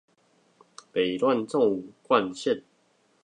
[0.91, 2.63] 北段縱貫線